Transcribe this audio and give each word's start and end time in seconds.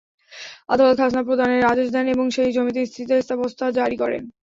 আদালত 0.69 0.95
খাজনা 0.99 1.21
প্রদানের 1.27 1.63
আদেশ 1.71 1.87
দেন 1.91 2.05
এবং 2.07 2.25
সেই 2.35 2.51
জমিতে 2.51 2.81
স্থিতাবস্থা 2.85 3.65
জারি 3.77 3.97
করেন। 3.97 4.23